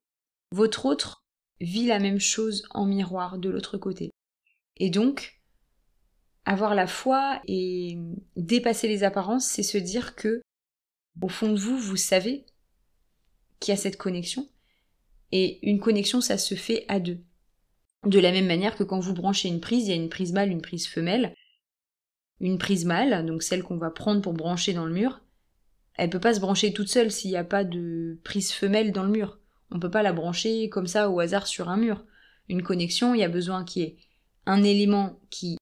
votre 0.53 0.85
autre 0.85 1.23
vit 1.61 1.87
la 1.87 1.99
même 1.99 2.21
chose 2.21 2.67
en 2.71 2.85
miroir 2.85 3.39
de 3.39 3.49
l'autre 3.49 3.79
côté. 3.79 4.11
Et 4.77 4.91
donc, 4.91 5.41
avoir 6.45 6.75
la 6.75 6.87
foi 6.87 7.41
et 7.47 7.99
dépasser 8.37 8.89
les 8.89 9.05
apparences, 9.05 9.47
c'est 9.47 9.63
se 9.63 9.79
dire 9.79 10.15
que, 10.15 10.43
au 11.21 11.29
fond 11.29 11.53
de 11.53 11.59
vous, 11.59 11.79
vous 11.79 11.97
savez 11.97 12.45
qu'il 13.61 13.73
y 13.73 13.77
a 13.77 13.81
cette 13.81 13.97
connexion. 13.97 14.49
Et 15.33 15.59
une 15.69 15.81
connexion, 15.81 16.21
ça 16.21 16.39
se 16.39 16.55
fait 16.55 16.85
à 16.89 17.01
deux. 17.01 17.21
De 18.05 18.19
la 18.19 18.33
même 18.33 18.47
manière 18.47 18.77
que 18.77 18.85
quand 18.85 19.01
vous 19.01 19.15
branchez 19.15 19.49
une 19.49 19.61
prise, 19.61 19.87
il 19.87 19.91
y 19.91 19.93
a 19.93 20.03
une 20.03 20.11
prise 20.11 20.33
mâle, 20.33 20.51
une 20.51 20.61
prise 20.61 20.87
femelle. 20.87 21.35
Une 22.41 22.59
prise 22.59 22.85
mâle, 22.85 23.25
donc 23.25 23.43
celle 23.43 23.63
qu'on 23.63 23.79
va 23.79 23.91
prendre 23.91 24.21
pour 24.21 24.35
brancher 24.35 24.75
dans 24.75 24.85
le 24.85 24.93
mur, 24.93 25.25
elle 25.97 26.11
peut 26.11 26.21
pas 26.21 26.35
se 26.35 26.41
brancher 26.41 26.73
toute 26.73 26.89
seule 26.89 27.13
s'il 27.13 27.31
n'y 27.31 27.37
a 27.37 27.45
pas 27.45 27.65
de 27.65 28.19
prise 28.25 28.53
femelle 28.53 28.93
dans 28.93 29.05
le 29.05 29.11
mur. 29.11 29.39
On 29.71 29.79
peut 29.79 29.91
pas 29.91 30.03
la 30.03 30.13
brancher 30.13 30.69
comme 30.69 30.87
ça 30.87 31.09
au 31.09 31.21
hasard 31.21 31.47
sur 31.47 31.69
un 31.69 31.77
mur. 31.77 32.05
Une 32.49 32.63
connexion, 32.63 33.15
il 33.15 33.21
y 33.21 33.25
a 33.25 33.29
besoin 33.29 33.65
qu'il 33.65 33.83
y 33.83 33.87
ait 33.87 33.97
un 34.47 34.63
élément 34.63 35.19
qui 35.31 35.57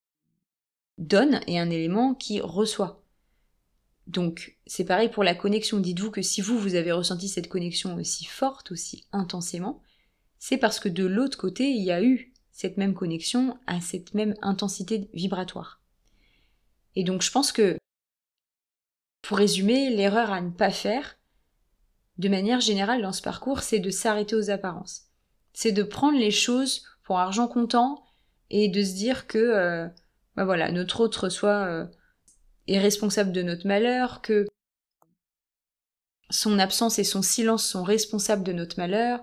donne 0.98 1.40
et 1.46 1.58
un 1.58 1.70
élément 1.70 2.14
qui 2.14 2.40
reçoit. 2.40 3.02
Donc, 4.06 4.56
c'est 4.66 4.84
pareil 4.84 5.08
pour 5.08 5.24
la 5.24 5.34
connexion. 5.34 5.78
Dites-vous 5.78 6.10
que 6.10 6.22
si 6.22 6.40
vous, 6.40 6.58
vous 6.58 6.74
avez 6.74 6.92
ressenti 6.92 7.28
cette 7.28 7.48
connexion 7.48 7.94
aussi 7.94 8.24
forte, 8.24 8.72
aussi 8.72 9.06
intensément, 9.12 9.80
c'est 10.38 10.58
parce 10.58 10.80
que 10.80 10.88
de 10.88 11.04
l'autre 11.04 11.38
côté, 11.38 11.70
il 11.70 11.82
y 11.82 11.92
a 11.92 12.02
eu 12.02 12.32
cette 12.50 12.76
même 12.76 12.94
connexion 12.94 13.58
à 13.66 13.80
cette 13.80 14.14
même 14.14 14.34
intensité 14.42 15.08
vibratoire. 15.14 15.80
Et 16.96 17.04
donc, 17.04 17.22
je 17.22 17.30
pense 17.30 17.52
que 17.52 17.78
pour 19.22 19.38
résumer, 19.38 19.90
l'erreur 19.90 20.32
à 20.32 20.40
ne 20.40 20.50
pas 20.50 20.70
faire, 20.70 21.16
de 22.18 22.28
manière 22.28 22.60
générale 22.60 23.02
dans 23.02 23.12
ce 23.12 23.22
parcours, 23.22 23.60
c'est 23.60 23.78
de 23.78 23.90
s'arrêter 23.90 24.34
aux 24.34 24.50
apparences. 24.50 25.04
C'est 25.54 25.72
de 25.72 25.82
prendre 25.82 26.18
les 26.18 26.30
choses 26.30 26.84
pour 27.04 27.18
argent 27.18 27.48
comptant 27.48 28.04
et 28.52 28.68
de 28.68 28.84
se 28.84 28.94
dire 28.94 29.26
que 29.26 29.38
euh, 29.38 29.88
bah 30.36 30.44
voilà, 30.44 30.70
notre 30.70 31.00
autre 31.00 31.28
soit 31.30 31.66
euh, 31.66 31.86
est 32.68 32.78
responsable 32.78 33.32
de 33.32 33.42
notre 33.42 33.66
malheur, 33.66 34.22
que 34.22 34.46
son 36.30 36.58
absence 36.58 36.98
et 36.98 37.04
son 37.04 37.22
silence 37.22 37.66
sont 37.66 37.82
responsables 37.82 38.44
de 38.44 38.52
notre 38.52 38.78
malheur, 38.78 39.20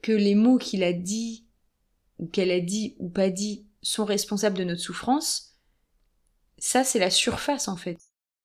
que 0.00 0.12
les 0.12 0.34
mots 0.34 0.58
qu'il 0.58 0.82
a 0.84 0.92
dit 0.92 1.46
ou 2.18 2.26
qu'elle 2.26 2.50
a 2.50 2.60
dit 2.60 2.96
ou 2.98 3.10
pas 3.10 3.30
dit 3.30 3.66
sont 3.82 4.04
responsables 4.04 4.56
de 4.56 4.64
notre 4.64 4.80
souffrance, 4.80 5.56
ça 6.58 6.84
c'est 6.84 7.00
la 7.00 7.10
surface 7.10 7.66
en 7.66 7.76
fait. 7.76 7.98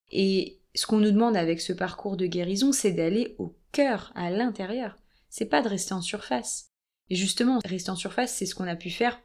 Et 0.09 0.61
ce 0.73 0.87
qu'on 0.87 0.97
nous 0.97 1.11
demande 1.11 1.37
avec 1.37 1.61
ce 1.61 1.73
parcours 1.73 2.17
de 2.17 2.25
guérison, 2.25 2.71
c'est 2.71 2.91
d'aller 2.91 3.35
au 3.37 3.55
cœur, 3.71 4.11
à 4.15 4.31
l'intérieur. 4.31 4.97
C'est 5.29 5.45
pas 5.45 5.61
de 5.61 5.69
rester 5.69 5.93
en 5.93 6.01
surface. 6.01 6.71
Et 7.09 7.15
justement, 7.15 7.59
rester 7.65 7.89
en 7.89 7.95
surface, 7.95 8.33
c'est 8.33 8.45
ce 8.45 8.55
qu'on 8.55 8.67
a 8.67 8.75
pu 8.75 8.89
faire, 8.89 9.19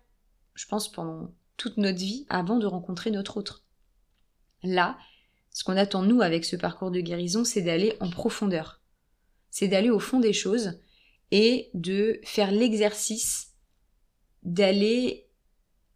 je 0.54 0.66
pense, 0.66 0.90
pendant 0.90 1.32
toute 1.56 1.76
notre 1.76 1.99
vie 1.99 2.26
avant 2.28 2.59
de 2.59 2.66
rencontrer 2.66 3.11
notre 3.11 3.37
autre. 3.37 3.64
Là, 4.62 4.99
ce 5.50 5.64
qu'on 5.64 5.76
attend 5.76 6.02
nous 6.02 6.23
avec 6.23 6.44
ce 6.44 6.56
parcours 6.56 6.90
de 6.90 7.00
guérison, 7.00 7.44
c'est 7.44 7.62
d'aller 7.62 7.94
en 8.00 8.11
profondeur. 8.11 8.80
C'est 9.50 9.68
d'aller 9.68 9.90
au 9.90 9.99
fond 9.99 10.18
des 10.18 10.32
choses 10.32 10.80
et 11.30 11.71
de 11.75 12.21
faire 12.25 12.50
l'exercice 12.50 13.52
d'aller 14.42 15.28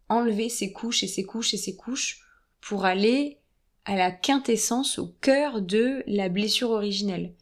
enlever 0.09 0.49
ses 0.49 0.71
couches 0.71 1.03
et 1.03 1.07
ses 1.07 1.23
couches 1.23 1.53
et 1.53 1.57
ses 1.57 1.75
couches 1.75 2.21
pour 2.61 2.85
aller 2.85 3.39
à 3.85 3.95
la 3.95 4.11
quintessence, 4.11 4.99
au 4.99 5.07
cœur 5.07 5.61
de 5.61 6.03
la 6.07 6.29
blessure 6.29 6.71
originelle. 6.71 7.33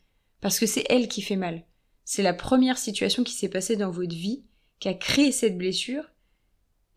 Parce 0.41 0.59
que 0.59 0.67
c'est 0.67 0.85
elle 0.89 1.07
qui 1.07 1.21
fait 1.21 1.35
mal. 1.35 1.63
C'est 2.03 2.21
la 2.21 2.33
première 2.33 2.77
situation 2.77 3.23
qui 3.23 3.33
s'est 3.33 3.49
passée 3.49 3.75
dans 3.75 3.89
votre 3.89 4.15
vie 4.15 4.43
qui 4.79 4.87
a 4.87 4.93
créé 4.93 5.31
cette 5.31 5.57
blessure. 5.57 6.03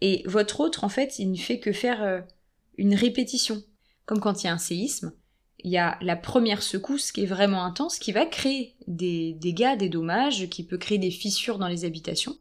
Et 0.01 0.23
votre 0.27 0.61
autre, 0.61 0.85
en 0.85 0.89
fait, 0.89 1.19
il 1.19 1.31
ne 1.31 1.37
fait 1.37 1.59
que 1.59 1.73
faire 1.73 2.03
euh, 2.03 2.21
une 2.77 2.95
répétition. 2.95 3.63
Comme 4.07 4.21
quand 4.21 4.43
il 4.43 4.47
y 4.47 4.51
a 4.51 4.53
un 4.53 4.59
séisme, 4.59 5.13
il 5.61 5.71
y 5.71 5.79
a 5.79 5.99
la 6.01 6.17
première 6.17 6.63
secousse 6.63 7.13
qui 7.13 7.25
est 7.25 7.27
vraiment 7.27 7.65
intense, 7.65 7.99
qui 7.99 8.13
va 8.13 8.27
créer 8.27 8.77
des 8.87 9.35
dégâts, 9.35 9.77
des 9.77 9.89
dommages, 9.89 10.49
qui 10.49 10.65
peut 10.65 10.79
créer 10.79 10.99
des 10.99 11.11
fissures 11.11 11.59
dans 11.59 11.69
les 11.69 11.85
habitations. 11.85 12.37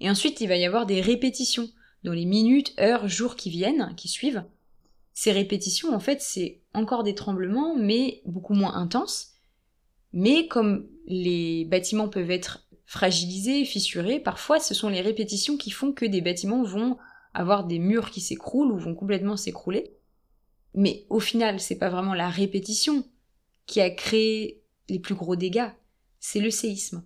Et 0.00 0.08
ensuite, 0.08 0.40
il 0.40 0.48
va 0.48 0.56
y 0.56 0.64
avoir 0.64 0.86
des 0.86 1.00
répétitions 1.00 1.68
dans 2.04 2.12
les 2.12 2.24
minutes, 2.24 2.74
heures, 2.80 3.08
jours 3.08 3.36
qui 3.36 3.50
viennent, 3.50 3.94
qui 3.96 4.08
suivent, 4.08 4.44
ces 5.14 5.32
répétitions, 5.32 5.94
en 5.94 6.00
fait, 6.00 6.22
c'est 6.22 6.60
encore 6.74 7.02
des 7.02 7.14
tremblements, 7.14 7.76
mais 7.76 8.22
beaucoup 8.24 8.54
moins 8.54 8.74
intenses. 8.74 9.34
Mais 10.12 10.46
comme 10.48 10.88
les 11.06 11.64
bâtiments 11.66 12.08
peuvent 12.08 12.30
être 12.30 12.66
fragilisés, 12.92 13.64
fissurés, 13.64 14.20
parfois 14.20 14.60
ce 14.60 14.74
sont 14.74 14.90
les 14.90 15.00
répétitions 15.00 15.56
qui 15.56 15.70
font 15.70 15.94
que 15.94 16.04
des 16.04 16.20
bâtiments 16.20 16.62
vont 16.62 16.98
avoir 17.32 17.64
des 17.64 17.78
murs 17.78 18.10
qui 18.10 18.20
s'écroulent 18.20 18.70
ou 18.70 18.76
vont 18.76 18.94
complètement 18.94 19.38
s'écrouler. 19.38 19.96
Mais 20.74 21.06
au 21.08 21.18
final, 21.18 21.58
c'est 21.58 21.78
pas 21.78 21.88
vraiment 21.88 22.12
la 22.12 22.28
répétition 22.28 23.02
qui 23.64 23.80
a 23.80 23.88
créé 23.88 24.62
les 24.90 24.98
plus 24.98 25.14
gros 25.14 25.36
dégâts, 25.36 25.70
c'est 26.20 26.40
le 26.40 26.50
séisme. 26.50 27.02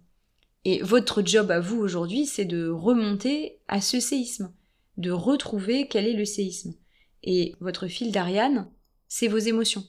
Et 0.65 0.83
votre 0.83 1.25
job 1.25 1.53
à 1.53 1.61
vous 1.61 1.79
aujourd'hui, 1.79 2.27
c'est 2.27 2.45
de 2.45 2.69
remonter 2.69 3.61
à 3.69 3.81
ce 3.81 4.01
séisme, 4.01 4.53
de 4.97 5.13
retrouver 5.13 5.87
quel 5.87 6.09
est 6.09 6.15
le 6.15 6.25
séisme. 6.25 6.75
Et 7.23 7.55
votre 7.61 7.87
fil 7.87 8.11
d'Ariane, 8.11 8.69
c'est 9.07 9.29
vos 9.29 9.39
émotions. 9.39 9.85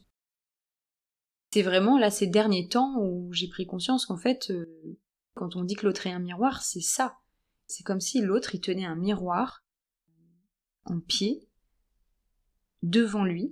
C'est 1.51 1.63
vraiment 1.63 1.98
là 1.98 2.12
ces 2.12 2.27
derniers 2.27 2.68
temps 2.68 3.00
où 3.01 3.34
j'ai 3.34 3.48
pris 3.48 3.66
conscience 3.66 4.06
qu'en 4.06 4.18
fait, 4.18 4.51
euh, 4.51 5.00
quand 5.38 5.56
on 5.56 5.63
dit 5.63 5.75
que 5.75 5.86
l'autre 5.86 6.08
est 6.08 6.12
un 6.12 6.20
miroir, 6.20 6.62
c'est 6.63 6.82
ça. 6.82 7.17
C'est 7.67 7.84
comme 7.84 8.01
si 8.01 8.22
l'autre 8.22 8.56
il 8.56 8.62
tenait 8.62 8.86
un 8.86 8.96
miroir 8.96 9.63
en 10.86 11.00
pied 11.00 11.48
devant 12.82 13.25
lui 13.25 13.51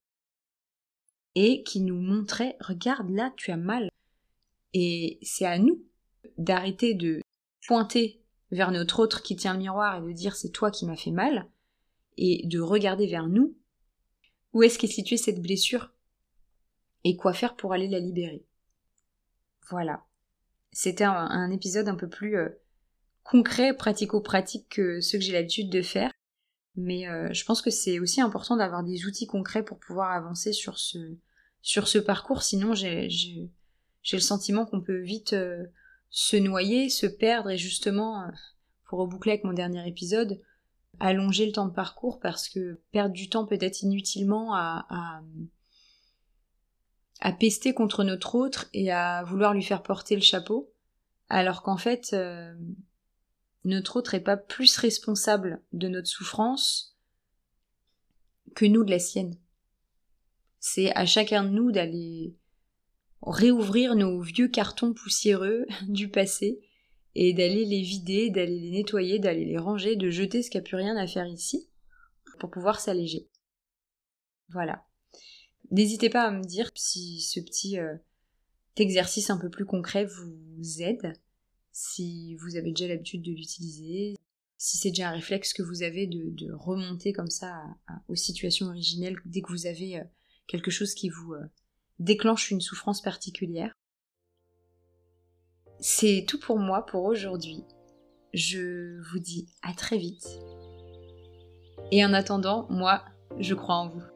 et 1.36 1.64
qui 1.64 1.82
nous 1.82 2.00
montrait 2.00 2.58
regarde 2.60 3.10
là 3.10 3.34
tu 3.38 3.52
as 3.52 3.58
mal. 3.58 3.90
Et 4.74 5.20
c'est 5.22 5.46
à 5.46 5.60
nous 5.60 5.86
d'arrêter 6.38 6.94
de 6.94 7.22
pointer 7.68 8.22
vers 8.52 8.72
notre 8.72 9.00
autre 9.00 9.22
qui 9.22 9.36
tient 9.36 9.54
le 9.54 9.60
miroir 9.60 9.98
et 9.98 10.08
de 10.08 10.12
dire 10.12 10.36
c'est 10.36 10.52
toi 10.52 10.72
qui 10.72 10.86
m'as 10.86 10.98
fait 10.98 11.12
mal 11.12 11.50
et 12.18 12.48
de 12.48 12.60
regarder 12.60 13.08
vers 13.08 13.28
nous 13.28 13.56
où 14.54 14.64
est-ce 14.64 14.80
qu'est 14.80 14.88
située 14.88 15.18
cette 15.18 15.42
blessure? 15.42 15.92
Et 17.04 17.18
quoi 17.18 17.34
faire 17.34 17.58
pour 17.58 17.74
aller 17.74 17.90
la 17.90 18.00
libérer? 18.00 18.46
Voilà. 19.70 20.05
C'était 20.78 21.06
un, 21.06 21.52
épisode 21.52 21.88
un 21.88 21.96
peu 21.96 22.10
plus 22.10 22.36
euh, 22.36 22.50
concret, 23.24 23.74
pratico-pratique 23.74 24.68
que 24.68 25.00
ceux 25.00 25.18
que 25.18 25.24
j'ai 25.24 25.32
l'habitude 25.32 25.70
de 25.70 25.82
faire. 25.82 26.12
Mais 26.76 27.08
euh, 27.08 27.32
je 27.32 27.46
pense 27.46 27.62
que 27.62 27.70
c'est 27.70 27.98
aussi 28.02 28.20
important 28.20 28.58
d'avoir 28.58 28.84
des 28.84 29.06
outils 29.06 29.26
concrets 29.26 29.64
pour 29.64 29.80
pouvoir 29.80 30.12
avancer 30.12 30.52
sur 30.52 30.78
ce, 30.78 31.98
parcours, 32.00 32.44
sinon 32.44 32.74
j'ai 32.74 33.08
le 34.12 34.20
sentiment 34.20 34.66
qu'on 34.66 34.82
peut 34.82 35.00
vite 35.00 35.32
euh, 35.32 35.64
se 36.10 36.36
noyer, 36.36 36.90
se 36.90 37.06
perdre 37.06 37.52
et 37.52 37.58
justement, 37.58 38.30
pour 38.84 39.00
reboucler 39.00 39.32
avec 39.32 39.46
mon 39.46 39.54
dernier 39.54 39.88
épisode, 39.88 40.42
allonger 41.00 41.46
le 41.46 41.54
temps 41.54 41.68
de 41.68 41.74
parcours 41.74 42.20
parce 42.20 42.50
que 42.50 42.82
perdre 42.92 43.14
du 43.14 43.30
temps 43.30 43.46
peut-être 43.46 43.82
inutilement 43.82 44.54
à, 44.54 45.22
à, 47.20 47.32
pester 47.32 47.74
contre 47.74 48.04
notre 48.04 48.36
autre 48.36 48.68
et 48.74 48.92
à 48.92 49.24
vouloir 49.24 49.54
lui 49.54 49.64
faire 49.64 49.84
porter 49.84 50.16
le 50.16 50.22
chapeau, 50.22 50.72
alors 51.30 51.64
qu'en 51.64 51.78
fait, 51.78 52.16
notre 53.64 53.98
autre 53.98 54.14
est 54.14 54.24
pas 54.24 54.38
plus 54.38 54.78
responsable 54.78 55.62
de 55.74 55.88
notre 55.88 56.08
souffrance 56.08 56.96
que 58.56 58.66
nous 58.66 58.84
de 58.84 58.92
la 58.92 59.00
sienne. 59.00 59.38
C'est 60.60 60.96
à 60.96 61.06
chacun 61.06 61.44
de 61.44 61.50
nous 61.50 61.72
d'aller 61.72 62.36
réouvrir 63.22 63.96
nos 63.96 64.22
vieux 64.22 64.48
cartons 64.48 64.94
poussiéreux 64.94 65.66
du 65.88 66.10
passé 66.10 66.60
et 67.16 67.34
d'aller 67.34 67.66
les 67.66 67.82
vider, 67.82 68.30
d'aller 68.30 68.60
les 68.60 68.72
nettoyer, 68.72 69.20
d'aller 69.20 69.46
les 69.46 69.58
ranger, 69.58 69.96
de 69.96 70.10
jeter 70.10 70.44
ce 70.44 70.50
qui 70.50 70.58
n'a 70.58 70.64
plus 70.64 70.76
rien 70.76 70.98
à 70.98 71.08
faire 71.08 71.28
ici 71.28 71.70
pour 72.40 72.52
pouvoir 72.52 72.80
s'alléger. 72.80 73.30
Voilà. 74.50 74.86
N'hésitez 75.72 76.10
pas 76.10 76.24
à 76.24 76.32
me 76.32 76.44
dire 76.44 76.70
si 76.76 77.22
ce 77.22 77.40
petit 77.40 77.80
euh, 77.80 77.96
exercice 78.78 79.30
un 79.30 79.38
peu 79.38 79.50
plus 79.50 79.66
concret 79.66 80.06
vous 80.06 80.82
aide 80.82 81.14
si 81.76 82.36
vous 82.36 82.56
avez 82.56 82.72
déjà 82.72 82.88
l'habitude 82.88 83.22
de 83.22 83.34
l'utiliser, 83.34 84.16
si 84.58 84.78
c'est 84.78 84.92
déjà 84.92 85.10
un 85.10 85.12
réflexe 85.12 85.52
que 85.52 85.62
vous 85.62 85.84
avez 85.84 86.08
de, 86.08 86.54
remonter 86.54 87.12
comme 87.12 87.30
ça 87.30 87.66
aux 88.08 88.16
situations 88.16 88.68
originelles 88.68 89.18
dès 89.26 89.42
que 89.42 89.52
vous 89.52 89.66
avez 89.66 90.00
euh, 90.00 90.04
quelque 90.48 90.72
chose 90.72 90.94
qui 90.94 91.10
vous 91.10 91.34
euh, 91.34 91.44
déclenche 92.00 92.50
une 92.50 92.62
souffrance 92.62 93.02
particulière. 93.02 93.74
C'est 95.82 96.24
tout 96.26 96.40
pour 96.40 96.60
moi 96.60 96.86
pour 96.86 97.04
aujourd'hui. 97.04 97.66
Je 98.34 99.02
vous 99.12 99.20
dis 99.20 99.50
à 99.62 99.74
très 99.74 99.98
vite. 99.98 100.40
Et 101.92 102.06
en 102.06 102.14
attendant, 102.14 102.68
moi, 102.70 103.04
je 103.38 103.54
crois 103.54 103.76
en 103.76 103.90
vous. 103.90 104.15